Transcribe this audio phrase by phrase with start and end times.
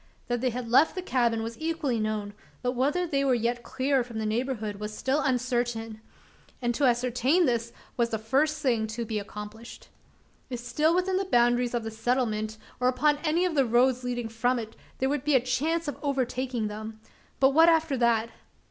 [0.29, 3.99] That they had left the cabin was equally known; but whether they were yet clear
[3.99, 6.01] off from the neighbourhood, was still uncertain;
[6.59, 9.89] and to ascertain this, was the first thing to be accomplished.
[10.49, 14.27] If still within the boundaries of the settlement, or upon any of the roads leading
[14.27, 16.99] from it, there would be a chance of overtaking them.
[17.39, 18.31] But what after that?